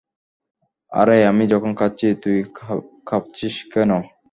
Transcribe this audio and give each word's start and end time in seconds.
আরে, 0.91 1.17
আমি 1.31 1.43
যখন 1.53 1.71
খাচ্ছি, 1.79 2.07
তুই 2.23 2.37
কাঁপছিস 3.07 3.55
কেন? 3.73 3.91